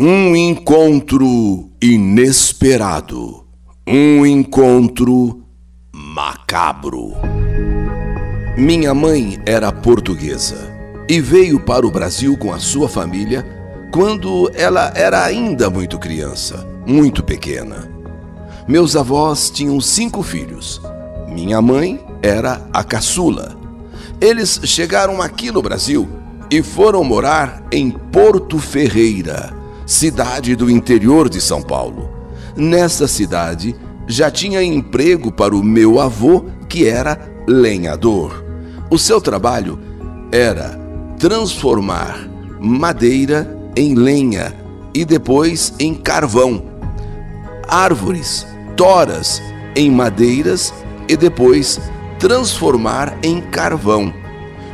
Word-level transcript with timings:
Um 0.00 0.36
encontro 0.36 1.72
inesperado. 1.82 3.44
Um 3.84 4.24
encontro 4.24 5.42
macabro. 5.92 7.14
Minha 8.56 8.94
mãe 8.94 9.40
era 9.44 9.72
portuguesa 9.72 10.72
e 11.08 11.20
veio 11.20 11.58
para 11.58 11.84
o 11.84 11.90
Brasil 11.90 12.38
com 12.38 12.52
a 12.52 12.60
sua 12.60 12.88
família 12.88 13.44
quando 13.92 14.48
ela 14.54 14.92
era 14.94 15.24
ainda 15.24 15.68
muito 15.68 15.98
criança, 15.98 16.64
muito 16.86 17.24
pequena. 17.24 17.90
Meus 18.68 18.94
avós 18.94 19.50
tinham 19.50 19.80
cinco 19.80 20.22
filhos. 20.22 20.80
Minha 21.28 21.60
mãe 21.60 21.98
era 22.22 22.64
a 22.72 22.84
caçula. 22.84 23.58
Eles 24.20 24.60
chegaram 24.62 25.20
aqui 25.20 25.50
no 25.50 25.60
Brasil 25.60 26.08
e 26.48 26.62
foram 26.62 27.02
morar 27.02 27.64
em 27.72 27.90
Porto 27.90 28.60
Ferreira, 28.60 29.57
cidade 29.88 30.54
do 30.54 30.68
interior 30.70 31.30
de 31.30 31.40
São 31.40 31.62
Paulo. 31.62 32.10
Nessa 32.54 33.08
cidade 33.08 33.74
já 34.06 34.30
tinha 34.30 34.62
emprego 34.62 35.32
para 35.32 35.56
o 35.56 35.64
meu 35.64 35.98
avô, 35.98 36.44
que 36.68 36.86
era 36.86 37.18
lenhador. 37.46 38.44
O 38.90 38.98
seu 38.98 39.18
trabalho 39.18 39.78
era 40.30 40.78
transformar 41.18 42.28
madeira 42.60 43.58
em 43.74 43.94
lenha 43.94 44.54
e 44.92 45.06
depois 45.06 45.72
em 45.80 45.94
carvão, 45.94 46.64
árvores, 47.66 48.46
toras 48.76 49.40
em 49.74 49.90
madeiras 49.90 50.74
e 51.08 51.16
depois 51.16 51.80
transformar 52.18 53.16
em 53.22 53.40
carvão. 53.40 54.12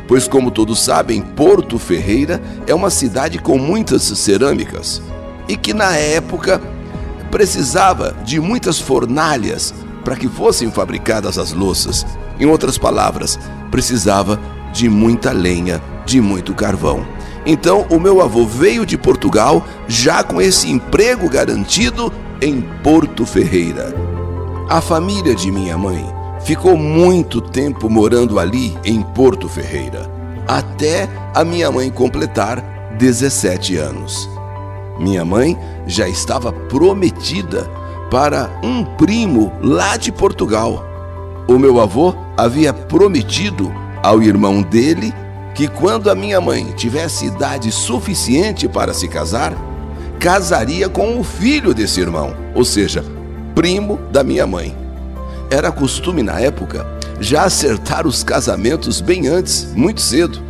Pois, 0.07 0.27
como 0.27 0.51
todos 0.51 0.83
sabem, 0.83 1.21
Porto 1.21 1.79
Ferreira 1.79 2.39
é 2.67 2.75
uma 2.75 2.91
cidade 2.91 3.39
com 3.39 3.57
muitas 3.57 4.03
cerâmicas 4.03 5.01
e 5.47 5.55
que 5.55 5.73
na 5.73 5.95
época 5.95 6.61
precisava 7.31 8.15
de 8.23 8.39
muitas 8.39 8.79
fornalhas 8.79 9.73
para 10.03 10.15
que 10.15 10.27
fossem 10.27 10.71
fabricadas 10.71 11.37
as 11.37 11.51
louças. 11.51 12.05
Em 12.39 12.45
outras 12.45 12.77
palavras, 12.77 13.39
precisava 13.71 14.39
de 14.71 14.89
muita 14.89 15.31
lenha, 15.31 15.81
de 16.05 16.21
muito 16.21 16.53
carvão. 16.53 17.05
Então, 17.45 17.85
o 17.89 17.99
meu 17.99 18.21
avô 18.21 18.45
veio 18.45 18.85
de 18.85 18.97
Portugal 18.97 19.65
já 19.87 20.23
com 20.23 20.41
esse 20.41 20.69
emprego 20.69 21.29
garantido 21.29 22.11
em 22.41 22.61
Porto 22.83 23.25
Ferreira. 23.25 23.93
A 24.69 24.81
família 24.81 25.35
de 25.35 25.51
minha 25.51 25.77
mãe 25.77 26.05
ficou 26.41 26.75
muito 26.75 27.39
tempo 27.39 27.89
morando 27.89 28.39
ali 28.39 28.77
em 28.83 29.01
Porto 29.01 29.47
Ferreira, 29.47 30.09
até 30.47 31.07
a 31.33 31.43
minha 31.43 31.71
mãe 31.71 31.89
completar 31.89 32.93
17 32.97 33.77
anos. 33.77 34.34
Minha 34.99 35.25
mãe 35.25 35.57
já 35.85 36.07
estava 36.07 36.51
prometida 36.51 37.69
para 38.09 38.49
um 38.63 38.83
primo 38.83 39.51
lá 39.61 39.97
de 39.97 40.11
Portugal. 40.11 40.85
O 41.47 41.59
meu 41.59 41.79
avô 41.79 42.13
havia 42.37 42.73
prometido 42.73 43.71
ao 44.01 44.21
irmão 44.21 44.61
dele 44.61 45.13
que 45.53 45.67
quando 45.67 46.09
a 46.09 46.15
minha 46.15 46.41
mãe 46.41 46.73
tivesse 46.75 47.25
idade 47.25 47.71
suficiente 47.71 48.67
para 48.67 48.93
se 48.93 49.07
casar, 49.07 49.53
casaria 50.19 50.89
com 50.89 51.19
o 51.19 51.23
filho 51.23 51.73
desse 51.73 52.01
irmão, 52.01 52.35
ou 52.53 52.65
seja, 52.65 53.03
primo 53.53 53.97
da 54.11 54.23
minha 54.23 54.45
mãe. 54.45 54.75
Era 55.49 55.71
costume 55.71 56.23
na 56.23 56.39
época 56.39 56.85
já 57.19 57.43
acertar 57.43 58.05
os 58.05 58.23
casamentos 58.23 58.99
bem 58.99 59.27
antes, 59.27 59.67
muito 59.73 60.01
cedo. 60.01 60.41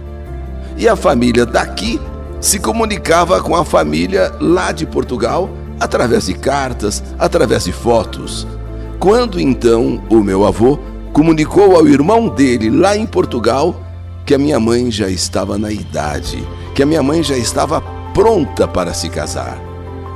E 0.77 0.87
a 0.87 0.95
família 0.95 1.45
daqui 1.45 1.99
se 2.39 2.59
comunicava 2.59 3.41
com 3.41 3.55
a 3.55 3.65
família 3.65 4.31
lá 4.39 4.71
de 4.71 4.85
Portugal 4.85 5.49
através 5.79 6.25
de 6.25 6.33
cartas, 6.33 7.03
através 7.17 7.65
de 7.65 7.71
fotos. 7.71 8.47
Quando 8.99 9.39
então 9.39 10.01
o 10.09 10.21
meu 10.21 10.45
avô 10.45 10.79
comunicou 11.11 11.75
ao 11.75 11.87
irmão 11.87 12.27
dele 12.27 12.69
lá 12.69 12.95
em 12.95 13.05
Portugal 13.05 13.81
que 14.25 14.33
a 14.33 14.37
minha 14.37 14.59
mãe 14.59 14.89
já 14.89 15.07
estava 15.07 15.57
na 15.57 15.71
idade, 15.71 16.45
que 16.73 16.81
a 16.81 16.85
minha 16.85 17.03
mãe 17.03 17.21
já 17.21 17.37
estava 17.37 17.81
pronta 18.13 18.67
para 18.67 18.93
se 18.93 19.09
casar 19.09 19.61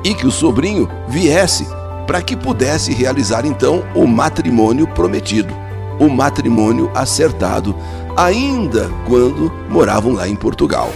e 0.03 0.13
que 0.13 0.25
o 0.25 0.31
sobrinho 0.31 0.89
viesse 1.07 1.67
para 2.07 2.21
que 2.21 2.35
pudesse 2.35 2.91
realizar 2.91 3.45
então 3.45 3.83
o 3.93 4.07
matrimônio 4.07 4.87
prometido, 4.87 5.53
o 5.99 6.09
matrimônio 6.09 6.89
acertado, 6.95 7.75
ainda 8.17 8.89
quando 9.07 9.51
moravam 9.69 10.13
lá 10.13 10.27
em 10.27 10.35
Portugal. 10.35 10.91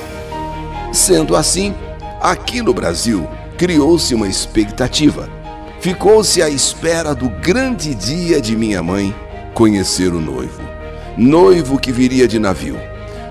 Sendo 0.93 1.35
assim, 1.35 1.73
aqui 2.21 2.61
no 2.61 2.71
Brasil 2.71 3.27
criou-se 3.57 4.13
uma 4.13 4.27
expectativa. 4.27 5.27
Ficou-se 5.79 6.39
à 6.39 6.47
espera 6.47 7.15
do 7.15 7.29
grande 7.29 7.95
dia 7.95 8.39
de 8.39 8.55
minha 8.55 8.83
mãe 8.83 9.13
conhecer 9.55 10.13
o 10.13 10.21
noivo. 10.21 10.61
Noivo 11.17 11.79
que 11.79 11.91
viria 11.91 12.27
de 12.27 12.37
navio. 12.37 12.79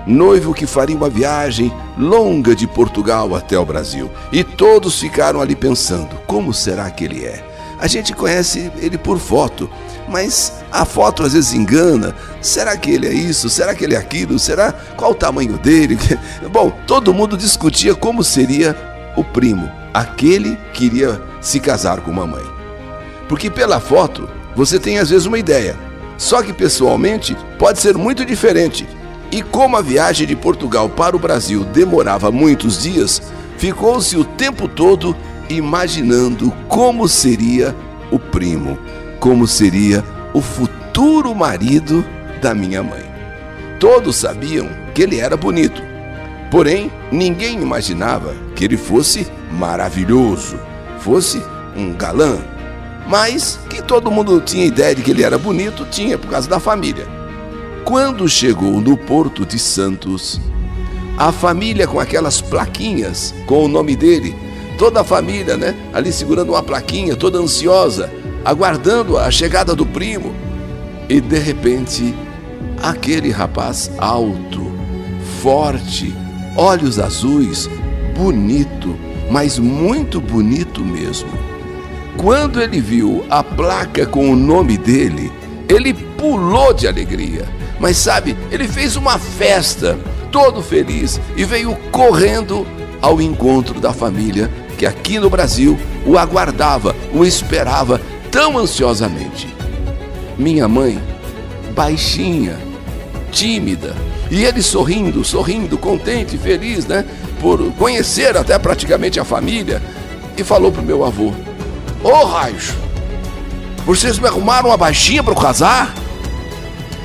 Noivo 0.05 0.53
que 0.53 0.65
faria 0.65 0.97
uma 0.97 1.09
viagem 1.09 1.71
longa 1.97 2.53
de 2.53 2.67
Portugal 2.67 3.33
até 3.33 3.57
o 3.57 3.65
Brasil. 3.65 4.11
E 4.29 4.43
todos 4.43 4.99
ficaram 4.99 5.39
ali 5.39 5.55
pensando: 5.55 6.19
como 6.27 6.53
será 6.53 6.91
que 6.91 7.05
ele 7.05 7.23
é? 7.23 7.52
A 7.83 7.87
gente 7.87 8.13
conhece 8.13 8.71
ele 8.77 8.97
por 8.97 9.19
foto, 9.19 9.69
mas 10.07 10.53
a 10.71 10.85
foto 10.85 11.21
às 11.21 11.33
vezes 11.33 11.51
engana. 11.51 12.15
Será 12.39 12.77
que 12.77 12.89
ele 12.89 13.05
é 13.05 13.13
isso? 13.13 13.49
Será 13.49 13.75
que 13.75 13.83
ele 13.83 13.93
é 13.93 13.97
aquilo? 13.97 14.39
Será 14.39 14.71
qual 14.95 15.11
o 15.11 15.15
tamanho 15.15 15.57
dele? 15.57 15.99
Bom, 16.49 16.71
todo 16.87 17.13
mundo 17.13 17.35
discutia 17.35 17.93
como 17.93 18.23
seria 18.23 18.73
o 19.17 19.23
primo, 19.23 19.69
aquele 19.93 20.57
que 20.71 20.85
iria 20.85 21.21
se 21.41 21.59
casar 21.59 21.99
com 21.99 22.09
uma 22.09 22.25
mãe. 22.25 22.45
Porque 23.27 23.49
pela 23.49 23.81
foto 23.81 24.29
você 24.55 24.79
tem 24.79 24.97
às 24.97 25.09
vezes 25.09 25.25
uma 25.25 25.37
ideia, 25.37 25.75
só 26.17 26.41
que 26.41 26.53
pessoalmente 26.53 27.35
pode 27.59 27.81
ser 27.81 27.97
muito 27.97 28.23
diferente. 28.23 28.87
E 29.29 29.41
como 29.41 29.75
a 29.75 29.81
viagem 29.81 30.25
de 30.25 30.37
Portugal 30.37 30.87
para 30.87 31.17
o 31.17 31.19
Brasil 31.19 31.65
demorava 31.65 32.31
muitos 32.31 32.81
dias, 32.81 33.21
ficou-se 33.57 34.15
o 34.15 34.23
tempo 34.23 34.69
todo 34.69 35.13
imaginando 35.57 36.51
como 36.67 37.07
seria 37.07 37.75
o 38.11 38.19
primo, 38.19 38.77
como 39.19 39.47
seria 39.47 40.03
o 40.33 40.41
futuro 40.41 41.33
marido 41.33 42.05
da 42.41 42.53
minha 42.53 42.83
mãe. 42.83 43.03
Todos 43.79 44.15
sabiam 44.15 44.69
que 44.93 45.01
ele 45.01 45.19
era 45.19 45.35
bonito, 45.35 45.81
porém 46.51 46.91
ninguém 47.11 47.61
imaginava 47.61 48.35
que 48.55 48.63
ele 48.63 48.77
fosse 48.77 49.27
maravilhoso, 49.51 50.59
fosse 50.99 51.41
um 51.75 51.93
galã. 51.93 52.39
Mas 53.07 53.59
que 53.69 53.81
todo 53.81 54.11
mundo 54.11 54.39
tinha 54.39 54.65
ideia 54.65 54.95
de 54.95 55.01
que 55.01 55.11
ele 55.11 55.23
era 55.23 55.37
bonito, 55.37 55.85
tinha 55.85 56.17
por 56.17 56.29
causa 56.29 56.49
da 56.49 56.59
família. 56.59 57.05
Quando 57.83 58.29
chegou 58.29 58.79
no 58.79 58.95
Porto 58.95 59.45
de 59.45 59.59
Santos, 59.59 60.39
a 61.17 61.31
família 61.31 61.85
com 61.85 61.99
aquelas 61.99 62.39
plaquinhas 62.39 63.33
com 63.45 63.65
o 63.65 63.67
nome 63.67 63.95
dele 63.95 64.35
toda 64.77 65.01
a 65.01 65.03
família, 65.03 65.57
né? 65.57 65.75
Ali 65.93 66.11
segurando 66.11 66.49
uma 66.53 66.63
plaquinha, 66.63 67.15
toda 67.15 67.39
ansiosa, 67.39 68.11
aguardando 68.43 69.17
a 69.17 69.29
chegada 69.31 69.75
do 69.75 69.85
primo. 69.85 70.33
E 71.09 71.19
de 71.19 71.37
repente, 71.37 72.13
aquele 72.81 73.31
rapaz 73.31 73.91
alto, 73.97 74.71
forte, 75.41 76.15
olhos 76.55 76.99
azuis, 76.99 77.69
bonito, 78.15 78.95
mas 79.29 79.57
muito 79.57 80.19
bonito 80.21 80.81
mesmo. 80.81 81.29
Quando 82.17 82.61
ele 82.61 82.79
viu 82.79 83.25
a 83.29 83.43
placa 83.43 84.05
com 84.05 84.29
o 84.29 84.35
nome 84.35 84.77
dele, 84.77 85.31
ele 85.67 85.93
pulou 85.93 86.73
de 86.73 86.87
alegria. 86.87 87.45
Mas 87.79 87.97
sabe, 87.97 88.37
ele 88.51 88.67
fez 88.67 88.95
uma 88.95 89.17
festa, 89.17 89.97
todo 90.31 90.61
feliz, 90.61 91.19
e 91.35 91.43
veio 91.43 91.75
correndo 91.91 92.65
ao 93.03 93.21
encontro 93.21 93.81
da 93.81 93.91
família 93.91 94.49
que 94.77 94.85
aqui 94.85 95.19
no 95.19 95.29
Brasil 95.29 95.77
o 96.05 96.17
aguardava, 96.17 96.95
o 97.13 97.25
esperava 97.25 97.99
tão 98.31 98.57
ansiosamente. 98.57 99.53
Minha 100.37 100.69
mãe, 100.69 100.99
baixinha, 101.75 102.57
tímida, 103.29 103.93
e 104.31 104.45
ele 104.45 104.61
sorrindo, 104.61 105.23
sorrindo, 105.23 105.77
contente, 105.77 106.37
feliz, 106.37 106.85
né? 106.85 107.05
Por 107.41 107.71
conhecer 107.73 108.37
até 108.37 108.57
praticamente 108.57 109.19
a 109.19 109.25
família, 109.25 109.81
e 110.37 110.43
falou 110.43 110.71
pro 110.71 110.81
meu 110.81 111.03
avô: 111.03 111.33
Ô 112.03 112.09
oh, 112.09 112.25
Raio, 112.25 112.55
vocês 113.85 114.17
me 114.17 114.27
arrumaram 114.27 114.69
uma 114.69 114.77
baixinha 114.77 115.21
para 115.21 115.35
casar? 115.35 115.93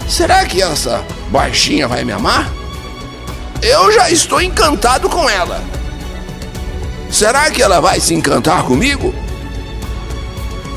Será 0.08 0.46
que 0.46 0.62
essa 0.62 1.04
baixinha 1.28 1.88
vai 1.88 2.04
me 2.04 2.12
amar? 2.12 2.50
Eu 3.60 3.92
já 3.92 4.08
estou 4.08 4.40
encantado 4.40 5.08
com 5.08 5.28
ela. 5.28 5.60
Será 7.10 7.50
que 7.50 7.62
ela 7.62 7.80
vai 7.80 8.00
se 8.00 8.14
encantar 8.14 8.64
comigo? 8.64 9.14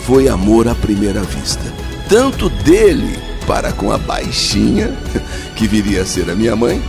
Foi 0.05 0.27
amor 0.27 0.67
à 0.67 0.73
primeira 0.73 1.21
vista, 1.21 1.61
tanto 2.09 2.49
dele 2.49 3.17
para 3.45 3.71
com 3.71 3.91
a 3.91 3.97
baixinha, 3.97 4.95
que 5.55 5.67
viria 5.67 6.01
a 6.01 6.05
ser 6.05 6.29
a 6.29 6.35
minha 6.35 6.55
mãe, 6.55 6.81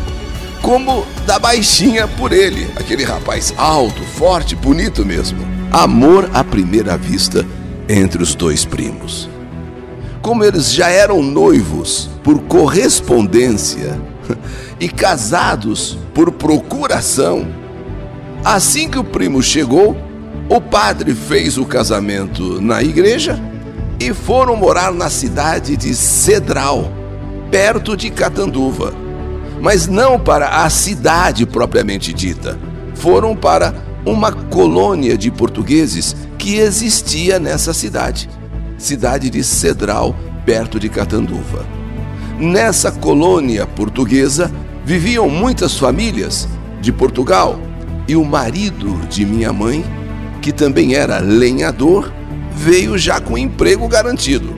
como 0.62 1.04
da 1.26 1.38
baixinha 1.38 2.06
por 2.06 2.32
ele, 2.32 2.70
aquele 2.76 3.02
rapaz 3.04 3.52
alto, 3.56 4.02
forte, 4.02 4.54
bonito 4.54 5.04
mesmo. 5.04 5.44
Amor 5.72 6.30
à 6.32 6.44
primeira 6.44 6.96
vista 6.96 7.44
entre 7.88 8.22
os 8.22 8.34
dois 8.34 8.64
primos. 8.64 9.28
Como 10.20 10.44
eles 10.44 10.72
já 10.72 10.88
eram 10.88 11.20
noivos 11.20 12.08
por 12.22 12.40
correspondência 12.42 14.00
e 14.78 14.88
casados 14.88 15.98
por 16.14 16.30
procuração, 16.30 17.61
assim 18.44 18.88
que 18.88 18.98
o 18.98 19.04
primo 19.04 19.42
chegou, 19.42 19.96
o 20.48 20.60
padre 20.60 21.14
fez 21.14 21.56
o 21.56 21.64
casamento 21.64 22.60
na 22.60 22.82
igreja 22.82 23.40
e 23.98 24.12
foram 24.12 24.56
morar 24.56 24.92
na 24.92 25.08
cidade 25.08 25.76
de 25.76 25.94
Cedral, 25.94 26.92
perto 27.50 27.96
de 27.96 28.10
Catanduva. 28.10 28.92
Mas 29.60 29.86
não 29.86 30.18
para 30.18 30.64
a 30.64 30.70
cidade 30.70 31.46
propriamente 31.46 32.12
dita. 32.12 32.58
Foram 32.94 33.36
para 33.36 33.74
uma 34.04 34.32
colônia 34.32 35.16
de 35.16 35.30
portugueses 35.30 36.16
que 36.36 36.56
existia 36.56 37.38
nessa 37.38 37.72
cidade, 37.72 38.28
cidade 38.76 39.30
de 39.30 39.44
Cedral, 39.44 40.16
perto 40.44 40.80
de 40.80 40.88
Catanduva. 40.88 41.64
Nessa 42.38 42.90
colônia 42.90 43.64
portuguesa 43.66 44.50
viviam 44.84 45.28
muitas 45.28 45.78
famílias 45.78 46.48
de 46.80 46.90
Portugal 46.90 47.60
e 48.12 48.16
o 48.16 48.22
marido 48.26 49.00
de 49.08 49.24
minha 49.24 49.54
mãe, 49.54 49.82
que 50.42 50.52
também 50.52 50.94
era 50.94 51.18
lenhador, 51.18 52.12
veio 52.54 52.98
já 52.98 53.18
com 53.18 53.38
emprego 53.38 53.88
garantido. 53.88 54.54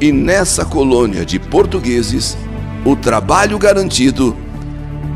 E 0.00 0.10
nessa 0.10 0.64
colônia 0.64 1.24
de 1.24 1.38
portugueses, 1.38 2.36
o 2.84 2.96
trabalho 2.96 3.56
garantido, 3.56 4.36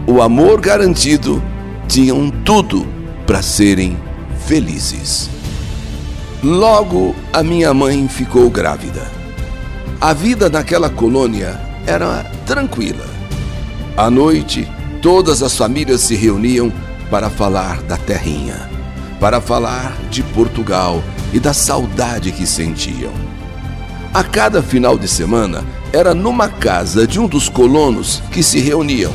o 0.06 0.22
amor 0.22 0.60
garantido, 0.60 1.42
tinham 1.88 2.30
tudo 2.44 2.86
para 3.26 3.42
serem 3.42 3.96
felizes. 4.46 5.28
Logo, 6.40 7.16
a 7.32 7.42
minha 7.42 7.74
mãe 7.74 8.06
ficou 8.06 8.48
grávida. 8.48 9.02
A 10.00 10.12
vida 10.12 10.48
naquela 10.48 10.88
colônia 10.88 11.60
era 11.84 12.22
tranquila. 12.46 13.06
À 13.96 14.08
noite, 14.08 14.68
todas 15.00 15.42
as 15.42 15.56
famílias 15.56 16.02
se 16.02 16.14
reuniam 16.14 16.72
para 17.12 17.28
falar 17.28 17.82
da 17.82 17.98
terrinha, 17.98 18.70
para 19.20 19.38
falar 19.38 19.94
de 20.10 20.22
Portugal 20.22 21.04
e 21.30 21.38
da 21.38 21.52
saudade 21.52 22.32
que 22.32 22.46
sentiam. 22.46 23.12
A 24.14 24.24
cada 24.24 24.62
final 24.62 24.96
de 24.96 25.06
semana 25.06 25.62
era 25.92 26.14
numa 26.14 26.48
casa 26.48 27.06
de 27.06 27.20
um 27.20 27.26
dos 27.26 27.50
colonos 27.50 28.22
que 28.32 28.42
se 28.42 28.60
reuniam. 28.60 29.12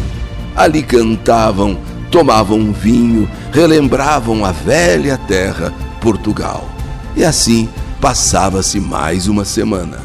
Ali 0.55 0.83
cantavam, 0.83 1.75
tomavam 2.11 2.71
vinho, 2.71 3.27
relembravam 3.51 4.45
a 4.45 4.51
velha 4.51 5.17
terra, 5.27 5.73
Portugal. 5.99 6.69
E 7.15 7.25
assim 7.25 7.67
passava-se 7.99 8.79
mais 8.79 9.27
uma 9.27 9.43
semana. 9.43 9.97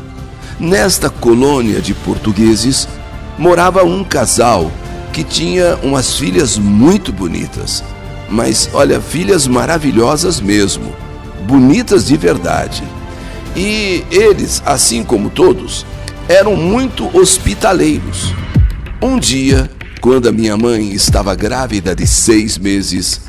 Nesta 0.58 1.10
colônia 1.10 1.82
de 1.82 1.92
portugueses 1.92 2.88
morava 3.38 3.84
um 3.84 4.02
casal 4.02 4.72
que 5.12 5.22
tinha 5.22 5.76
umas 5.82 6.16
filhas 6.16 6.56
muito 6.56 7.12
bonitas. 7.12 7.84
Mas 8.28 8.70
olha, 8.72 9.00
filhas 9.00 9.46
maravilhosas 9.46 10.40
mesmo 10.40 10.94
bonitas 11.42 12.06
de 12.06 12.16
verdade. 12.16 12.82
E 13.54 14.04
eles, 14.10 14.62
assim 14.64 15.04
como 15.04 15.28
todos, 15.28 15.84
eram 16.28 16.56
muito 16.56 17.14
hospitaleiros. 17.16 18.32
Um 19.02 19.18
dia, 19.18 19.70
quando 20.00 20.28
a 20.28 20.32
minha 20.32 20.56
mãe 20.56 20.92
estava 20.92 21.34
grávida 21.34 21.94
de 21.94 22.06
seis 22.06 22.56
meses 22.56 23.20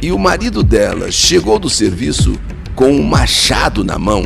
e 0.00 0.12
o 0.12 0.18
marido 0.18 0.62
dela 0.62 1.10
chegou 1.10 1.58
do 1.58 1.68
serviço 1.68 2.38
com 2.76 2.92
um 2.92 3.02
machado 3.02 3.82
na 3.82 3.98
mão, 3.98 4.24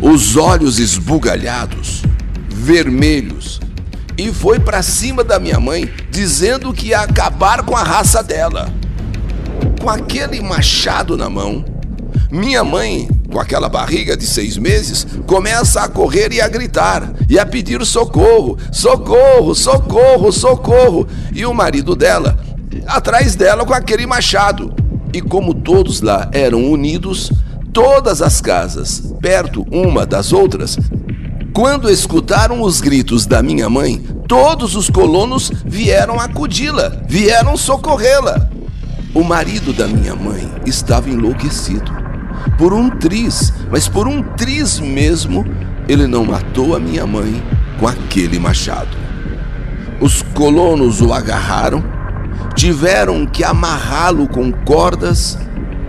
os 0.00 0.36
olhos 0.36 0.78
esbugalhados, 0.78 2.02
vermelhos, 2.48 3.58
e 4.18 4.32
foi 4.32 4.58
para 4.58 4.82
cima 4.82 5.22
da 5.22 5.38
minha 5.38 5.60
mãe 5.60 5.88
dizendo 6.10 6.72
que 6.72 6.88
ia 6.88 7.00
acabar 7.00 7.62
com 7.62 7.76
a 7.76 7.84
raça 7.84 8.20
dela. 8.20 8.68
Com 9.80 9.88
aquele 9.88 10.40
machado 10.40 11.16
na 11.16 11.30
mão, 11.30 11.64
minha 12.28 12.64
mãe, 12.64 13.08
com 13.30 13.38
aquela 13.38 13.68
barriga 13.68 14.16
de 14.16 14.26
seis 14.26 14.58
meses, 14.58 15.06
começa 15.24 15.82
a 15.82 15.88
correr 15.88 16.32
e 16.32 16.40
a 16.40 16.48
gritar 16.48 17.12
e 17.28 17.38
a 17.38 17.46
pedir 17.46 17.86
socorro, 17.86 18.58
socorro, 18.72 19.54
socorro, 19.54 20.32
socorro. 20.32 21.06
E 21.32 21.46
o 21.46 21.54
marido 21.54 21.94
dela, 21.94 22.36
atrás 22.88 23.36
dela 23.36 23.64
com 23.64 23.72
aquele 23.72 24.04
machado. 24.04 24.74
E 25.12 25.22
como 25.22 25.54
todos 25.54 26.02
lá 26.02 26.28
eram 26.32 26.70
unidos, 26.70 27.32
todas 27.72 28.20
as 28.20 28.40
casas, 28.40 29.14
perto 29.20 29.64
uma 29.70 30.04
das 30.04 30.32
outras, 30.32 30.76
quando 31.58 31.90
escutaram 31.90 32.62
os 32.62 32.80
gritos 32.80 33.26
da 33.26 33.42
minha 33.42 33.68
mãe, 33.68 33.98
todos 34.28 34.76
os 34.76 34.88
colonos 34.88 35.50
vieram 35.66 36.20
acudi-la, 36.20 37.02
vieram 37.08 37.56
socorrê-la. 37.56 38.48
O 39.12 39.24
marido 39.24 39.72
da 39.72 39.88
minha 39.88 40.14
mãe 40.14 40.48
estava 40.64 41.10
enlouquecido 41.10 41.90
por 42.56 42.72
um 42.72 42.88
triz, 42.88 43.52
mas 43.72 43.88
por 43.88 44.06
um 44.06 44.22
triz 44.22 44.78
mesmo, 44.78 45.44
ele 45.88 46.06
não 46.06 46.24
matou 46.24 46.76
a 46.76 46.78
minha 46.78 47.04
mãe 47.04 47.42
com 47.80 47.88
aquele 47.88 48.38
machado. 48.38 48.96
Os 50.00 50.22
colonos 50.22 51.00
o 51.00 51.12
agarraram, 51.12 51.82
tiveram 52.54 53.26
que 53.26 53.42
amarrá-lo 53.42 54.28
com 54.28 54.52
cordas 54.52 55.36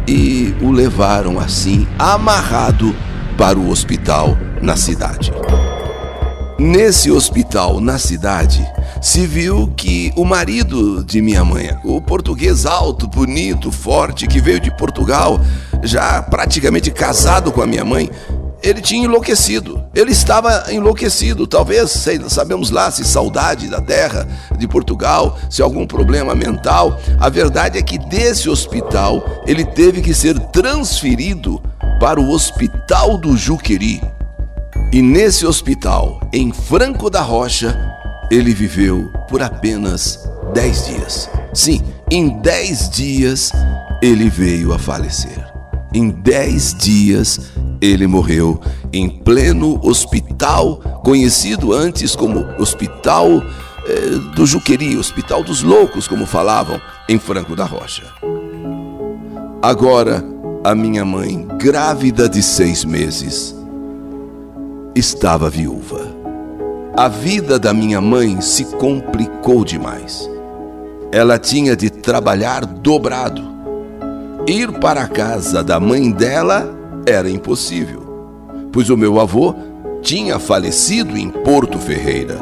e 0.07 0.51
o 0.63 0.71
levaram 0.71 1.39
assim, 1.39 1.87
amarrado, 1.99 2.95
para 3.37 3.57
o 3.57 3.69
hospital 3.69 4.35
na 4.61 4.75
cidade. 4.75 5.31
Nesse 6.59 7.09
hospital 7.09 7.79
na 7.79 7.97
cidade, 7.97 8.69
se 9.01 9.25
viu 9.25 9.73
que 9.77 10.11
o 10.17 10.25
marido 10.25 11.05
de 11.05 11.21
minha 11.21 11.41
mãe, 11.45 11.69
o 11.85 12.01
português 12.01 12.65
alto, 12.65 13.07
bonito, 13.07 13.71
forte, 13.71 14.27
que 14.27 14.41
veio 14.41 14.59
de 14.59 14.69
Portugal, 14.75 15.39
já 15.81 16.21
praticamente 16.21 16.91
casado 16.91 17.49
com 17.49 17.61
a 17.61 17.65
minha 17.65 17.85
mãe, 17.85 18.11
ele 18.61 18.81
tinha 18.81 19.05
enlouquecido. 19.05 19.81
Ele 19.95 20.11
estava 20.11 20.65
enlouquecido, 20.69 21.47
talvez, 21.47 21.91
sei, 21.91 22.19
sabemos 22.27 22.71
lá, 22.71 22.91
se 22.91 23.05
saudade 23.05 23.69
da 23.69 23.79
terra, 23.79 24.27
de 24.57 24.67
Portugal, 24.67 25.37
se 25.49 25.61
algum 25.61 25.87
problema 25.87 26.35
mental. 26.35 26.99
A 27.21 27.29
verdade 27.29 27.77
é 27.77 27.81
que 27.81 27.97
desse 27.97 28.49
hospital 28.49 29.23
ele 29.47 29.63
teve 29.63 30.01
que 30.01 30.13
ser 30.13 30.37
transferido 30.37 31.61
para 32.01 32.19
o 32.19 32.29
Hospital 32.29 33.17
do 33.17 33.37
Juqueri. 33.37 34.01
E 34.91 35.03
nesse 35.03 35.45
hospital, 35.45 36.19
em 36.33 36.51
Franco 36.51 37.11
da 37.11 37.21
Rocha, 37.21 37.79
ele 38.31 38.55
viveu 38.55 39.11
por 39.29 39.39
apenas 39.39 40.27
10 40.51 40.85
dias. 40.87 41.29
Sim, 41.53 41.83
em 42.09 42.29
10 42.41 42.89
dias 42.89 43.51
ele 44.01 44.31
veio 44.31 44.73
a 44.73 44.79
falecer. 44.79 45.47
Em 45.93 46.09
10 46.09 46.73
dias 46.73 47.39
ele 47.79 48.07
morreu 48.07 48.59
em 48.91 49.07
pleno 49.07 49.79
hospital, 49.85 50.77
conhecido 51.03 51.71
antes 51.71 52.15
como 52.15 52.47
Hospital 52.57 53.43
eh, 53.85 54.35
do 54.35 54.43
Juqueri, 54.47 54.97
Hospital 54.97 55.43
dos 55.43 55.61
Loucos, 55.61 56.07
como 56.07 56.25
falavam, 56.25 56.81
em 57.07 57.19
Franco 57.19 57.55
da 57.55 57.63
Rocha. 57.63 58.03
Agora, 59.61 60.23
a 60.63 60.73
minha 60.73 61.05
mãe, 61.05 61.47
grávida 61.57 62.27
de 62.27 62.41
seis 62.41 62.83
meses, 62.83 63.55
estava 64.99 65.49
viúva 65.49 66.19
a 66.99 67.07
vida 67.07 67.57
da 67.57 67.73
minha 67.73 68.01
mãe 68.01 68.41
se 68.41 68.65
complicou 68.65 69.63
demais. 69.63 70.29
Ela 71.13 71.39
tinha 71.39 71.73
de 71.73 71.89
trabalhar 71.89 72.65
dobrado. 72.65 73.41
Ir 74.45 74.69
para 74.79 75.03
a 75.03 75.07
casa 75.07 75.63
da 75.63 75.79
mãe 75.79 76.11
dela 76.11 76.69
era 77.05 77.29
impossível, 77.29 78.01
pois 78.73 78.89
o 78.89 78.97
meu 78.97 79.17
avô 79.17 79.55
tinha 80.01 80.37
falecido 80.39 81.17
em 81.17 81.29
Porto 81.29 81.79
Ferreira. 81.79 82.37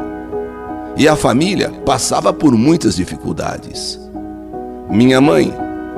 E 0.98 1.08
a 1.08 1.16
família 1.16 1.70
passava 1.86 2.34
por 2.34 2.52
muitas 2.54 2.96
dificuldades. 2.96 4.00
Minha 4.90 5.22
mãe, 5.22 5.54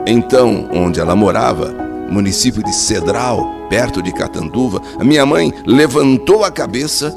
então 0.05 0.67
onde 0.73 0.99
ela 0.99 1.15
morava, 1.15 1.73
município 2.09 2.61
de 2.61 2.73
Cedral, 2.73 3.58
perto 3.69 4.01
de 4.01 4.11
Catanduva, 4.11 4.81
a 4.99 5.03
minha 5.03 5.25
mãe 5.25 5.53
levantou 5.65 6.43
a 6.43 6.51
cabeça 6.51 7.15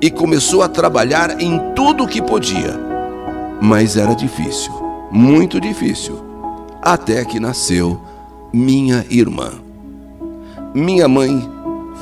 e 0.00 0.10
começou 0.10 0.62
a 0.62 0.68
trabalhar 0.68 1.40
em 1.40 1.58
tudo 1.74 2.04
o 2.04 2.08
que 2.08 2.22
podia. 2.22 2.78
Mas 3.60 3.96
era 3.96 4.14
difícil, 4.14 4.72
muito 5.10 5.60
difícil, 5.60 6.18
até 6.80 7.24
que 7.24 7.38
nasceu 7.38 8.00
minha 8.52 9.04
irmã. 9.10 9.52
Minha 10.74 11.06
mãe 11.06 11.48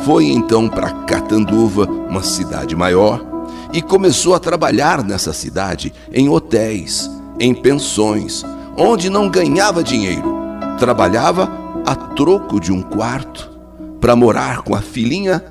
foi 0.04 0.26
então 0.26 0.68
para 0.68 0.92
Catanduva, 1.04 1.84
uma 1.84 2.22
cidade 2.22 2.76
maior, 2.76 3.26
e 3.72 3.82
começou 3.82 4.34
a 4.34 4.38
trabalhar 4.38 5.02
nessa 5.02 5.32
cidade 5.32 5.92
em 6.12 6.28
hotéis, 6.28 7.10
em 7.40 7.52
pensões, 7.52 8.44
onde 8.76 9.10
não 9.10 9.28
ganhava 9.28 9.82
dinheiro. 9.82 10.38
Trabalhava 10.78 11.50
a 11.84 11.94
troco 11.94 12.60
de 12.60 12.72
um 12.72 12.80
quarto 12.80 13.57
para 14.00 14.16
morar 14.16 14.62
com 14.62 14.74
a 14.74 14.80
filhinha 14.80 15.44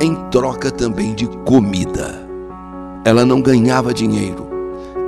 em 0.00 0.14
troca 0.30 0.70
também 0.70 1.14
de 1.14 1.26
comida. 1.44 2.20
Ela 3.04 3.26
não 3.26 3.40
ganhava 3.40 3.92
dinheiro. 3.92 4.48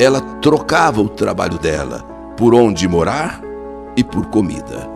Ela 0.00 0.20
trocava 0.20 1.00
o 1.00 1.08
trabalho 1.08 1.58
dela 1.58 2.02
por 2.36 2.54
onde 2.54 2.88
morar 2.88 3.40
e 3.96 4.02
por 4.02 4.26
comida. 4.26 4.88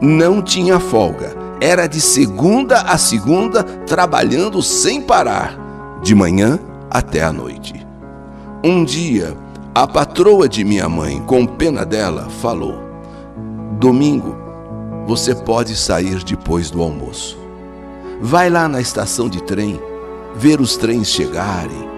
Não 0.00 0.40
tinha 0.40 0.78
folga. 0.78 1.34
Era 1.60 1.86
de 1.86 2.00
segunda 2.00 2.82
a 2.82 2.98
segunda 2.98 3.62
trabalhando 3.62 4.62
sem 4.62 5.00
parar, 5.00 5.56
de 6.02 6.14
manhã 6.14 6.58
até 6.90 7.22
a 7.22 7.32
noite. 7.32 7.84
Um 8.62 8.84
dia, 8.84 9.36
a 9.74 9.86
patroa 9.86 10.48
de 10.48 10.64
minha 10.64 10.88
mãe, 10.88 11.20
com 11.26 11.46
pena 11.46 11.84
dela, 11.84 12.28
falou: 12.40 12.78
Domingo, 13.78 14.36
você 15.06 15.34
pode 15.34 15.76
sair 15.76 16.22
depois 16.24 16.70
do 16.70 16.82
almoço. 16.82 17.38
Vai 18.20 18.48
lá 18.48 18.68
na 18.68 18.80
estação 18.80 19.28
de 19.28 19.42
trem, 19.42 19.80
ver 20.34 20.60
os 20.60 20.76
trens 20.76 21.08
chegarem, 21.08 21.88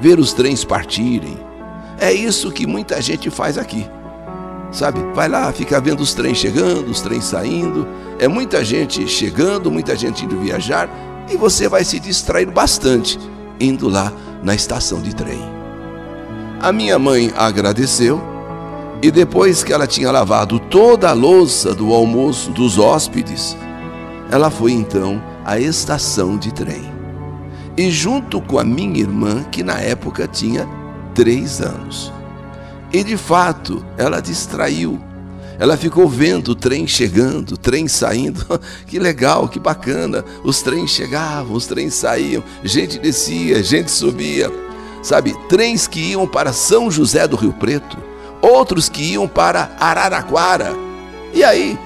ver 0.00 0.18
os 0.18 0.32
trens 0.32 0.64
partirem. 0.64 1.38
É 1.98 2.12
isso 2.12 2.50
que 2.52 2.66
muita 2.66 3.00
gente 3.02 3.30
faz 3.30 3.58
aqui. 3.58 3.88
Sabe? 4.70 5.00
Vai 5.14 5.28
lá, 5.28 5.52
fica 5.52 5.80
vendo 5.80 6.00
os 6.00 6.14
trens 6.14 6.38
chegando, 6.38 6.90
os 6.90 7.00
trens 7.00 7.24
saindo. 7.24 7.86
É 8.18 8.28
muita 8.28 8.64
gente 8.64 9.06
chegando, 9.08 9.70
muita 9.70 9.96
gente 9.96 10.24
indo 10.24 10.38
viajar 10.38 10.88
e 11.30 11.36
você 11.36 11.68
vai 11.68 11.84
se 11.84 11.98
distrair 12.00 12.46
bastante 12.50 13.18
indo 13.60 13.88
lá 13.88 14.12
na 14.42 14.54
estação 14.54 15.00
de 15.00 15.14
trem. 15.14 15.40
A 16.60 16.72
minha 16.72 16.98
mãe 16.98 17.32
agradeceu 17.36 18.31
e 19.02 19.10
depois 19.10 19.64
que 19.64 19.72
ela 19.72 19.86
tinha 19.86 20.12
lavado 20.12 20.60
toda 20.60 21.10
a 21.10 21.12
louça 21.12 21.74
do 21.74 21.92
almoço 21.92 22.52
dos 22.52 22.78
hóspedes, 22.78 23.56
ela 24.30 24.48
foi 24.48 24.70
então 24.70 25.20
à 25.44 25.58
estação 25.58 26.38
de 26.38 26.54
trem. 26.54 26.90
E 27.76 27.90
junto 27.90 28.40
com 28.40 28.60
a 28.60 28.64
minha 28.64 29.00
irmã, 29.00 29.42
que 29.50 29.64
na 29.64 29.80
época 29.80 30.28
tinha 30.28 30.68
três 31.14 31.60
anos. 31.60 32.12
E 32.92 33.02
de 33.02 33.16
fato, 33.16 33.84
ela 33.98 34.20
distraiu. 34.20 35.00
Ela 35.58 35.76
ficou 35.76 36.08
vendo 36.08 36.48
o 36.48 36.54
trem 36.54 36.86
chegando, 36.86 37.52
o 37.52 37.56
trem 37.56 37.88
saindo. 37.88 38.44
que 38.86 39.00
legal, 39.00 39.48
que 39.48 39.58
bacana. 39.58 40.24
Os 40.44 40.62
trens 40.62 40.90
chegavam, 40.90 41.56
os 41.56 41.66
trens 41.66 41.94
saíam, 41.94 42.44
gente 42.62 43.00
descia, 43.00 43.62
gente 43.64 43.90
subia. 43.90 44.50
Sabe, 45.02 45.34
trens 45.48 45.88
que 45.88 46.12
iam 46.12 46.26
para 46.26 46.52
São 46.52 46.88
José 46.88 47.26
do 47.26 47.34
Rio 47.34 47.52
Preto, 47.52 48.11
outros 48.42 48.88
que 48.88 49.12
iam 49.12 49.28
para 49.28 49.74
Araraquara. 49.78 50.74
E 51.32 51.44
aí? 51.44 51.78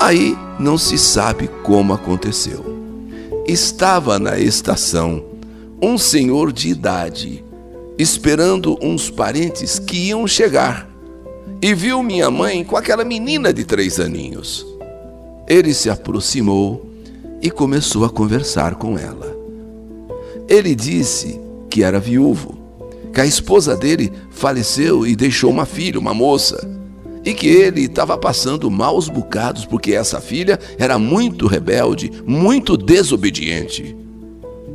Aí 0.00 0.36
não 0.58 0.76
se 0.76 0.98
sabe 0.98 1.48
como 1.62 1.92
aconteceu. 1.92 2.64
Estava 3.46 4.18
na 4.18 4.38
estação 4.38 5.22
um 5.80 5.98
senhor 5.98 6.52
de 6.52 6.70
idade 6.70 7.44
esperando 7.98 8.78
uns 8.80 9.10
parentes 9.10 9.78
que 9.78 10.08
iam 10.08 10.26
chegar 10.26 10.88
e 11.60 11.74
viu 11.74 12.02
minha 12.02 12.30
mãe 12.30 12.64
com 12.64 12.76
aquela 12.76 13.04
menina 13.04 13.52
de 13.52 13.64
três 13.64 14.00
aninhos. 14.00 14.66
Ele 15.46 15.74
se 15.74 15.90
aproximou 15.90 16.86
e 17.40 17.50
começou 17.50 18.04
a 18.04 18.10
conversar 18.10 18.76
com 18.76 18.98
ela. 18.98 19.36
Ele 20.48 20.74
disse 20.74 21.40
que 21.68 21.82
era 21.82 22.00
viúvo, 22.00 22.58
que 23.12 23.20
a 23.20 23.26
esposa 23.26 23.76
dele 23.76 24.12
faleceu 24.30 25.06
e 25.06 25.14
deixou 25.14 25.50
uma 25.50 25.66
filha, 25.66 25.98
uma 25.98 26.14
moça, 26.14 26.68
e 27.24 27.34
que 27.34 27.46
ele 27.46 27.82
estava 27.82 28.18
passando 28.18 28.70
maus 28.70 29.08
bocados 29.08 29.64
porque 29.64 29.92
essa 29.92 30.20
filha 30.20 30.58
era 30.78 30.98
muito 30.98 31.46
rebelde, 31.46 32.10
muito 32.26 32.76
desobediente. 32.76 33.96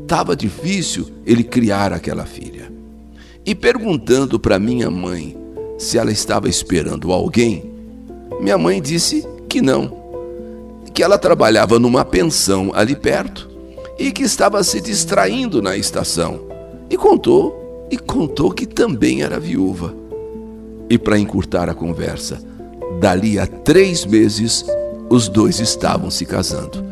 Estava 0.03 0.36
difícil 0.36 1.08
ele 1.25 1.44
criar 1.44 1.91
aquela 1.91 2.25
filha. 2.25 2.72
E 3.46 3.53
perguntando 3.53 4.39
para 4.39 4.60
minha 4.60 4.89
mãe 4.89 5.36
se 5.77 5.98
ela 5.98 6.12
estava 6.12 6.48
esperando 6.48 7.12
alguém, 7.12 7.72
minha 8.39 8.58
mãe 8.58 8.82
disse 8.82 9.27
que 9.50 9.62
não, 9.62 9.91
que 10.94 11.03
ela 11.03 11.17
trabalhava 11.17 11.79
numa 11.79 12.06
pensão 12.06 12.72
ali 12.74 12.96
perto 12.96 13.50
e 14.00 14.12
que 14.12 14.24
estava 14.24 14.63
se 14.63 14.79
distraindo 14.79 15.62
na 15.62 15.75
estação. 15.75 16.41
E 16.89 16.96
contou, 16.96 17.66
e 17.89 17.98
contou 17.98 18.51
que 18.51 18.65
também 18.65 19.22
era 19.22 19.39
viúva. 19.39 19.96
E 20.89 20.98
para 20.98 21.20
encurtar 21.20 21.70
a 21.70 21.74
conversa, 21.74 22.41
dali 23.00 23.39
a 23.39 23.46
três 23.46 24.06
meses, 24.06 24.65
os 25.10 25.27
dois 25.27 25.60
estavam 25.60 26.10
se 26.10 26.25
casando. 26.25 26.84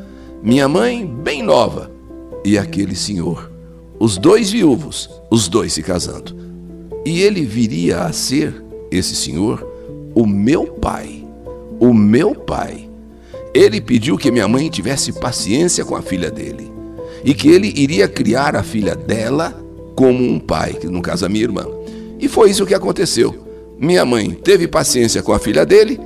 Minha 0.41 0.67
mãe, 0.67 1.05
bem 1.05 1.41
nova, 1.41 1.91
e 2.43 2.57
aquele 2.57 2.95
senhor, 2.95 3.51
os 3.99 4.17
dois 4.17 4.51
viúvos, 4.51 5.09
os 5.31 5.47
dois 5.47 5.73
se 5.73 5.81
casando. 5.81 6.35
E 7.05 7.21
ele 7.21 7.45
viria 7.45 8.03
a 8.03 8.11
ser, 8.11 8.63
esse 8.91 9.15
senhor, 9.15 9.65
o 10.13 10.25
meu 10.25 10.65
pai. 10.65 11.25
O 11.79 11.93
meu 11.93 12.35
pai. 12.35 12.89
Ele 13.53 13.79
pediu 13.79 14.17
que 14.17 14.31
minha 14.31 14.47
mãe 14.47 14.69
tivesse 14.69 15.13
paciência 15.13 15.85
com 15.85 15.95
a 15.95 16.01
filha 16.01 16.29
dele 16.29 16.71
e 17.23 17.33
que 17.33 17.49
ele 17.49 17.73
iria 17.75 18.07
criar 18.07 18.55
a 18.55 18.61
filha 18.61 18.95
dela 18.95 19.64
como 19.95 20.23
um 20.23 20.39
pai, 20.39 20.73
que 20.73 20.87
no 20.87 21.01
caso 21.01 21.25
a 21.25 21.29
minha 21.29 21.43
irmã. 21.43 21.65
E 22.19 22.27
foi 22.27 22.49
isso 22.49 22.65
que 22.65 22.73
aconteceu. 22.73 23.33
Minha 23.79 24.05
mãe 24.05 24.31
teve 24.31 24.67
paciência 24.67 25.23
com 25.23 25.33
a 25.33 25.39
filha 25.39 25.65
dele, 25.65 25.99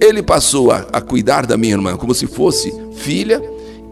ele 0.00 0.22
passou 0.22 0.70
a, 0.70 0.86
a 0.92 1.00
cuidar 1.00 1.46
da 1.46 1.56
minha 1.56 1.74
irmã 1.74 1.96
como 1.96 2.14
se 2.14 2.26
fosse 2.26 2.74
filha, 2.92 3.42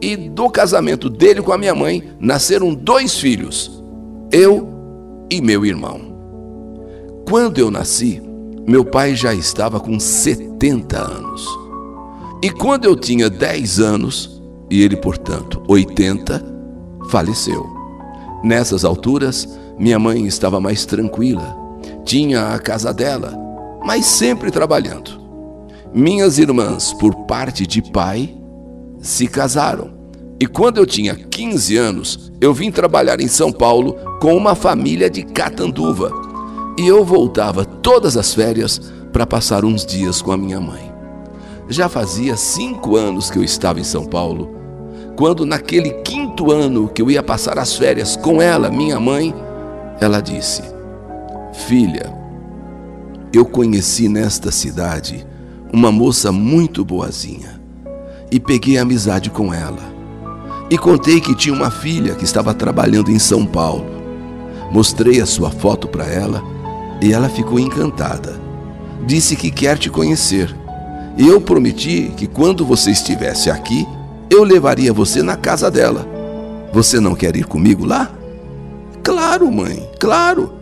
e 0.00 0.16
do 0.16 0.50
casamento 0.50 1.08
dele 1.08 1.40
com 1.40 1.52
a 1.52 1.58
minha 1.58 1.74
mãe 1.74 2.02
nasceram 2.20 2.74
dois 2.74 3.18
filhos, 3.18 3.82
eu 4.30 4.68
e 5.30 5.40
meu 5.40 5.64
irmão. 5.64 6.14
Quando 7.26 7.58
eu 7.58 7.70
nasci, 7.70 8.20
meu 8.66 8.84
pai 8.84 9.14
já 9.14 9.32
estava 9.32 9.80
com 9.80 9.98
70 9.98 10.98
anos. 10.98 11.46
E 12.42 12.50
quando 12.50 12.84
eu 12.84 12.94
tinha 12.94 13.30
10 13.30 13.80
anos, 13.80 14.42
e 14.70 14.82
ele, 14.82 14.96
portanto, 14.96 15.62
80, 15.66 16.44
faleceu. 17.08 17.73
Nessas 18.44 18.84
alturas, 18.84 19.48
minha 19.78 19.98
mãe 19.98 20.26
estava 20.26 20.60
mais 20.60 20.84
tranquila. 20.84 21.56
Tinha 22.04 22.48
a 22.48 22.58
casa 22.58 22.92
dela, 22.92 23.34
mas 23.82 24.04
sempre 24.04 24.50
trabalhando. 24.50 25.18
Minhas 25.94 26.38
irmãs, 26.38 26.92
por 26.92 27.14
parte 27.24 27.66
de 27.66 27.80
pai, 27.90 28.34
se 29.00 29.26
casaram. 29.28 29.94
E 30.38 30.46
quando 30.46 30.76
eu 30.76 30.84
tinha 30.84 31.14
15 31.14 31.76
anos, 31.78 32.32
eu 32.38 32.52
vim 32.52 32.70
trabalhar 32.70 33.18
em 33.18 33.28
São 33.28 33.50
Paulo 33.50 33.96
com 34.20 34.36
uma 34.36 34.54
família 34.54 35.08
de 35.08 35.22
Catanduva 35.22 36.12
e 36.76 36.86
eu 36.86 37.02
voltava 37.02 37.64
todas 37.64 38.14
as 38.14 38.34
férias 38.34 38.78
para 39.10 39.26
passar 39.26 39.64
uns 39.64 39.86
dias 39.86 40.20
com 40.20 40.32
a 40.32 40.36
minha 40.36 40.60
mãe. 40.60 40.92
Já 41.66 41.88
fazia 41.88 42.36
cinco 42.36 42.94
anos 42.94 43.30
que 43.30 43.38
eu 43.38 43.42
estava 43.42 43.80
em 43.80 43.84
São 43.84 44.04
Paulo, 44.04 44.63
quando, 45.16 45.46
naquele 45.46 45.90
quinto 46.02 46.50
ano 46.50 46.88
que 46.88 47.00
eu 47.00 47.10
ia 47.10 47.22
passar 47.22 47.58
as 47.58 47.76
férias 47.76 48.16
com 48.16 48.42
ela, 48.42 48.70
minha 48.70 48.98
mãe, 48.98 49.34
ela 50.00 50.20
disse: 50.20 50.62
Filha, 51.66 52.12
eu 53.32 53.44
conheci 53.44 54.08
nesta 54.08 54.50
cidade 54.50 55.26
uma 55.72 55.90
moça 55.90 56.30
muito 56.30 56.84
boazinha 56.84 57.60
e 58.30 58.40
peguei 58.40 58.78
amizade 58.78 59.30
com 59.30 59.52
ela. 59.52 59.94
E 60.70 60.78
contei 60.78 61.20
que 61.20 61.34
tinha 61.34 61.54
uma 61.54 61.70
filha 61.70 62.14
que 62.14 62.24
estava 62.24 62.54
trabalhando 62.54 63.10
em 63.10 63.18
São 63.18 63.44
Paulo. 63.44 63.86
Mostrei 64.70 65.20
a 65.20 65.26
sua 65.26 65.50
foto 65.50 65.86
para 65.86 66.06
ela 66.06 66.42
e 67.00 67.12
ela 67.12 67.28
ficou 67.28 67.58
encantada. 67.60 68.40
Disse 69.06 69.36
que 69.36 69.50
quer 69.50 69.78
te 69.78 69.90
conhecer. 69.90 70.54
E 71.16 71.28
eu 71.28 71.40
prometi 71.40 72.12
que 72.16 72.26
quando 72.26 72.64
você 72.64 72.90
estivesse 72.90 73.50
aqui, 73.50 73.86
eu 74.34 74.44
levaria 74.44 74.92
você 74.92 75.22
na 75.22 75.36
casa 75.36 75.70
dela. 75.70 76.06
Você 76.72 76.98
não 76.98 77.14
quer 77.14 77.36
ir 77.36 77.44
comigo 77.44 77.84
lá? 77.84 78.10
Claro, 79.02 79.50
mãe, 79.50 79.88
claro. 80.00 80.52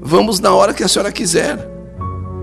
Vamos 0.00 0.40
na 0.40 0.54
hora 0.54 0.72
que 0.72 0.82
a 0.82 0.88
senhora 0.88 1.12
quiser. 1.12 1.68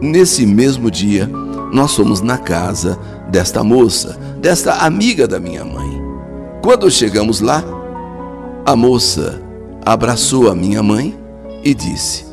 Nesse 0.02 0.46
mesmo 0.46 0.92
dia, 0.92 1.28
nós 1.72 1.96
fomos 1.96 2.22
na 2.22 2.38
casa 2.38 2.98
desta 3.30 3.64
moça, 3.64 4.18
desta 4.40 4.74
amiga 4.86 5.28
da 5.28 5.40
minha 5.40 5.66
mãe. 5.66 6.02
Quando 6.62 6.92
chegamos 6.92 7.42
lá, 7.42 7.64
a 8.66 8.76
moça 8.76 9.42
abraçou 9.86 10.50
a 10.50 10.56
minha 10.56 10.84
mãe 10.84 11.18
e 11.64 11.74
disse: 11.74 12.26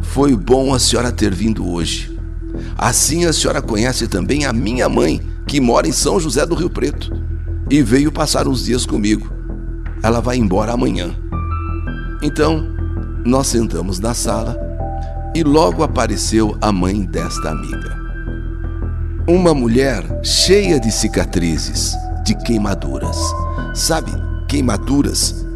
foi 0.00 0.36
bom 0.36 0.74
a 0.74 0.78
senhora 0.78 1.10
ter 1.10 1.34
vindo 1.34 1.66
hoje. 1.68 2.14
Assim 2.76 3.24
a 3.24 3.32
senhora 3.32 3.62
conhece 3.62 4.06
também 4.06 4.44
a 4.44 4.52
minha 4.52 4.88
mãe, 4.88 5.20
que 5.46 5.60
mora 5.60 5.88
em 5.88 5.92
São 5.92 6.20
José 6.20 6.44
do 6.44 6.54
Rio 6.54 6.68
Preto, 6.68 7.12
e 7.72 7.82
veio 7.82 8.12
passar 8.12 8.46
uns 8.46 8.66
dias 8.66 8.84
comigo. 8.84 9.32
Ela 10.02 10.20
vai 10.20 10.36
embora 10.36 10.72
amanhã. 10.72 11.16
Então, 12.22 12.68
nós 13.24 13.46
sentamos 13.46 13.98
na 13.98 14.12
sala 14.12 14.58
e 15.34 15.42
logo 15.42 15.82
apareceu 15.82 16.54
a 16.60 16.70
mãe 16.70 17.06
desta 17.06 17.48
amiga. 17.48 17.98
Uma 19.26 19.54
mulher 19.54 20.04
cheia 20.22 20.78
de 20.78 20.92
cicatrizes, 20.92 21.96
de 22.22 22.34
queimaduras. 22.34 23.16
Sabe, 23.72 24.12
queimaduras, 24.46 25.46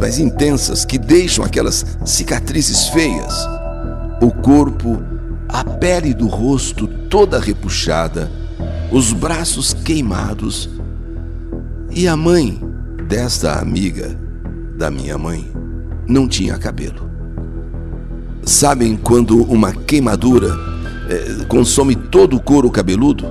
mas 0.00 0.20
intensas, 0.20 0.84
que 0.84 0.96
deixam 0.96 1.44
aquelas 1.44 1.84
cicatrizes 2.04 2.86
feias. 2.86 3.34
O 4.22 4.30
corpo, 4.30 5.02
a 5.48 5.64
pele 5.64 6.14
do 6.14 6.28
rosto 6.28 6.86
toda 6.86 7.40
repuxada, 7.40 8.30
os 8.92 9.12
braços 9.12 9.72
queimados. 9.74 10.77
E 11.98 12.06
a 12.06 12.16
mãe 12.16 12.56
desta 13.08 13.58
amiga, 13.58 14.16
da 14.76 14.88
minha 14.88 15.18
mãe, 15.18 15.50
não 16.06 16.28
tinha 16.28 16.56
cabelo. 16.56 17.10
Sabem 18.44 18.96
quando 18.96 19.42
uma 19.42 19.72
queimadura 19.72 20.56
é, 21.10 21.44
consome 21.46 21.96
todo 21.96 22.36
o 22.36 22.40
couro 22.40 22.70
cabeludo? 22.70 23.24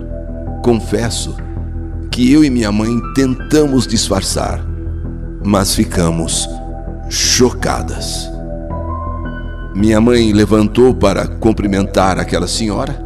Confesso 0.62 1.34
que 2.12 2.30
eu 2.30 2.44
e 2.44 2.50
minha 2.50 2.70
mãe 2.70 3.00
tentamos 3.16 3.88
disfarçar, 3.88 4.62
mas 5.46 5.74
ficamos 5.74 6.46
chocadas. 7.10 8.30
Minha 9.74 10.02
mãe 10.02 10.34
levantou 10.34 10.94
para 10.94 11.26
cumprimentar 11.26 12.20
aquela 12.20 12.50
senhora. 12.50 13.02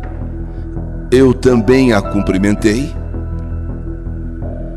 Eu 1.12 1.36
também 1.36 1.94
a 1.94 2.02
cumprimentei. 2.02 3.00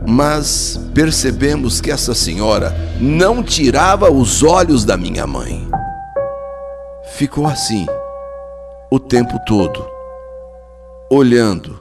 Mas 0.07 0.79
percebemos 0.95 1.81
que 1.81 1.91
essa 1.91 2.15
senhora 2.15 2.75
não 3.01 3.43
tirava 3.43 4.11
os 4.11 4.43
olhos 4.43 4.85
da 4.85 4.97
minha 4.97 5.27
mãe. 5.27 5.67
Ficou 7.17 7.47
assim 7.47 7.87
o 8.91 9.01
tempo 9.01 9.39
todo, 9.47 9.87
olhando, 11.11 11.81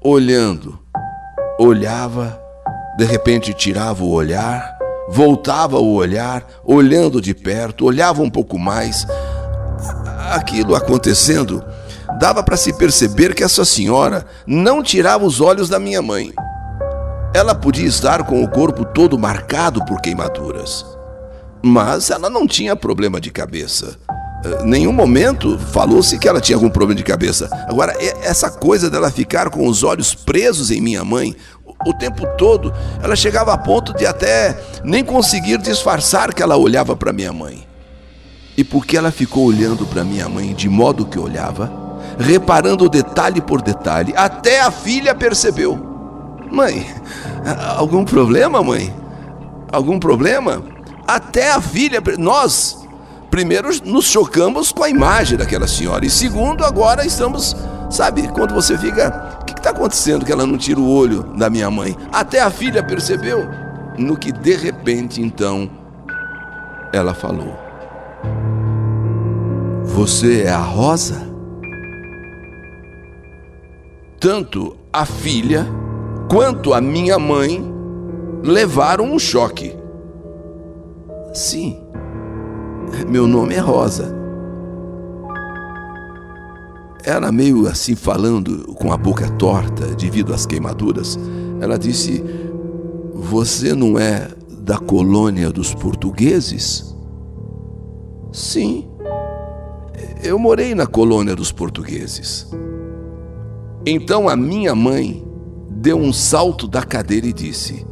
olhando, 0.00 0.78
olhava, 1.58 2.40
de 2.98 3.04
repente 3.04 3.54
tirava 3.54 4.04
o 4.04 4.10
olhar, 4.10 4.76
voltava 5.08 5.78
o 5.78 5.94
olhar, 5.94 6.46
olhando 6.64 7.20
de 7.20 7.34
perto, 7.34 7.84
olhava 7.86 8.22
um 8.22 8.30
pouco 8.30 8.58
mais. 8.58 9.06
Aquilo 10.32 10.74
acontecendo, 10.74 11.64
dava 12.18 12.42
para 12.42 12.56
se 12.56 12.72
perceber 12.72 13.34
que 13.34 13.44
essa 13.44 13.64
senhora 13.64 14.26
não 14.46 14.82
tirava 14.82 15.24
os 15.24 15.40
olhos 15.40 15.68
da 15.68 15.78
minha 15.78 16.02
mãe. 16.02 16.32
Ela 17.34 17.54
podia 17.54 17.86
estar 17.86 18.24
com 18.24 18.42
o 18.42 18.48
corpo 18.48 18.84
todo 18.84 19.18
marcado 19.18 19.84
por 19.84 20.00
queimaduras, 20.00 20.86
mas 21.60 22.10
ela 22.10 22.30
não 22.30 22.46
tinha 22.46 22.76
problema 22.76 23.20
de 23.20 23.30
cabeça 23.30 23.98
nenhum 24.64 24.92
momento 24.92 25.58
falou-se 25.58 26.18
que 26.18 26.28
ela 26.28 26.40
tinha 26.40 26.56
algum 26.56 26.68
problema 26.68 26.96
de 26.96 27.04
cabeça. 27.04 27.48
Agora, 27.68 27.94
essa 28.22 28.50
coisa 28.50 28.90
dela 28.90 29.10
ficar 29.10 29.50
com 29.50 29.66
os 29.66 29.82
olhos 29.82 30.14
presos 30.14 30.70
em 30.70 30.80
minha 30.80 31.04
mãe 31.04 31.34
o 31.86 31.92
tempo 31.92 32.26
todo, 32.38 32.72
ela 33.02 33.16
chegava 33.16 33.52
a 33.52 33.58
ponto 33.58 33.92
de 33.94 34.06
até 34.06 34.56
nem 34.82 35.04
conseguir 35.04 35.58
disfarçar 35.58 36.32
que 36.32 36.42
ela 36.42 36.56
olhava 36.56 36.96
para 36.96 37.12
minha 37.12 37.32
mãe. 37.32 37.66
E 38.56 38.64
porque 38.64 38.96
ela 38.96 39.10
ficou 39.10 39.44
olhando 39.44 39.84
para 39.84 40.04
minha 40.04 40.28
mãe 40.28 40.54
de 40.54 40.68
modo 40.68 41.04
que 41.04 41.18
olhava, 41.18 41.70
reparando 42.18 42.88
detalhe 42.88 43.40
por 43.40 43.60
detalhe, 43.60 44.14
até 44.16 44.60
a 44.60 44.70
filha 44.70 45.14
percebeu. 45.14 45.93
Mãe, 46.50 46.86
algum 47.76 48.04
problema, 48.04 48.62
mãe? 48.62 48.94
Algum 49.72 49.98
problema? 49.98 50.62
Até 51.06 51.52
a 51.52 51.60
filha, 51.60 52.02
nós 52.18 52.84
primeiro, 53.34 53.68
nos 53.84 54.04
chocamos 54.04 54.70
com 54.70 54.84
a 54.84 54.88
imagem 54.88 55.36
daquela 55.36 55.66
senhora. 55.66 56.06
E 56.06 56.08
segundo, 56.08 56.64
agora 56.64 57.04
estamos, 57.04 57.56
sabe, 57.90 58.28
quando 58.28 58.54
você 58.54 58.78
fica. 58.78 59.38
O 59.40 59.44
que 59.44 59.54
está 59.54 59.70
acontecendo 59.70 60.24
que 60.24 60.30
ela 60.30 60.46
não 60.46 60.56
tira 60.56 60.78
o 60.78 60.88
olho 60.88 61.24
da 61.36 61.50
minha 61.50 61.68
mãe? 61.68 61.96
Até 62.12 62.40
a 62.40 62.48
filha 62.48 62.80
percebeu. 62.80 63.44
No 63.98 64.16
que 64.16 64.30
de 64.30 64.54
repente, 64.54 65.20
então, 65.20 65.68
ela 66.92 67.12
falou: 67.12 67.58
Você 69.82 70.42
é 70.42 70.50
a 70.50 70.58
Rosa? 70.58 71.26
Tanto 74.20 74.76
a 74.92 75.04
filha 75.04 75.66
quanto 76.28 76.72
a 76.72 76.80
minha 76.80 77.18
mãe 77.18 77.64
levaram 78.42 79.12
um 79.12 79.18
choque. 79.18 79.76
Sim, 81.32 81.80
meu 83.08 83.26
nome 83.26 83.54
é 83.54 83.58
Rosa. 83.58 84.14
Ela, 87.04 87.30
meio 87.30 87.66
assim 87.66 87.94
falando, 87.94 88.74
com 88.74 88.90
a 88.92 88.96
boca 88.96 89.28
torta 89.32 89.86
devido 89.94 90.32
às 90.32 90.46
queimaduras, 90.46 91.18
ela 91.60 91.78
disse: 91.78 92.24
Você 93.12 93.74
não 93.74 93.98
é 93.98 94.28
da 94.60 94.78
colônia 94.78 95.50
dos 95.50 95.74
portugueses? 95.74 96.94
Sim, 98.32 98.88
eu 100.22 100.38
morei 100.38 100.74
na 100.74 100.86
colônia 100.86 101.36
dos 101.36 101.52
portugueses. 101.52 102.50
Então 103.86 104.28
a 104.28 104.34
minha 104.34 104.74
mãe 104.74 105.22
deu 105.74 105.98
um 105.98 106.12
salto 106.12 106.68
da 106.68 106.82
cadeira 106.82 107.26
e 107.26 107.32
disse: 107.32 107.84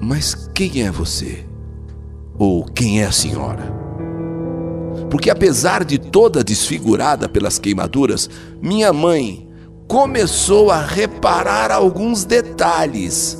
Mas 0.00 0.34
quem 0.54 0.82
é 0.82 0.90
você? 0.90 1.44
Ou 2.38 2.64
quem 2.64 3.02
é 3.02 3.06
a 3.06 3.12
senhora? 3.12 3.72
Porque 5.10 5.30
apesar 5.30 5.84
de 5.84 5.98
toda 5.98 6.44
desfigurada 6.44 7.28
pelas 7.28 7.58
queimaduras, 7.58 8.28
minha 8.60 8.92
mãe 8.92 9.48
começou 9.88 10.70
a 10.70 10.80
reparar 10.80 11.70
alguns 11.70 12.24
detalhes. 12.24 13.38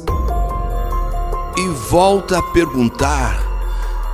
E 1.56 1.68
volta 1.68 2.38
a 2.38 2.42
perguntar, 2.42 3.42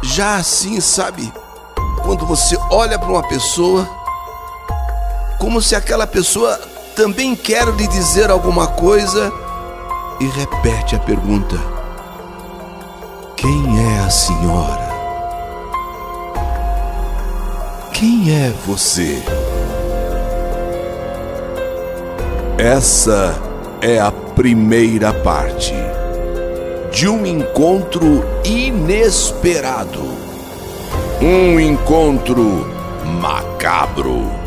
já 0.02 0.36
assim, 0.36 0.80
sabe, 0.80 1.32
quando 2.02 2.26
você 2.26 2.56
olha 2.70 2.98
para 2.98 3.08
uma 3.08 3.28
pessoa, 3.28 3.88
como 5.38 5.62
se 5.62 5.76
aquela 5.76 6.06
pessoa 6.06 6.58
também 6.98 7.36
quer 7.36 7.64
lhe 7.68 7.86
dizer 7.86 8.28
alguma 8.28 8.66
coisa, 8.66 9.32
e 10.18 10.26
repete 10.26 10.96
a 10.96 10.98
pergunta 10.98 11.56
quem 13.36 13.94
é 13.94 14.00
a 14.00 14.10
senhora? 14.10 14.88
Quem 17.92 18.34
é 18.34 18.52
você? 18.66 19.22
Essa 22.58 23.40
é 23.80 24.00
a 24.00 24.10
primeira 24.10 25.12
parte 25.12 25.72
de 26.90 27.08
um 27.08 27.24
encontro 27.24 28.24
inesperado. 28.44 30.02
Um 31.22 31.60
encontro 31.60 32.66
macabro. 33.20 34.37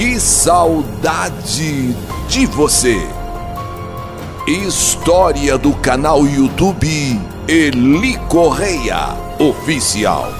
Que 0.00 0.18
saudade 0.18 1.94
de 2.26 2.46
você. 2.46 2.96
História 4.48 5.58
do 5.58 5.74
canal 5.74 6.26
YouTube 6.26 7.20
Eli 7.46 8.16
Correia 8.26 9.14
Oficial. 9.38 10.32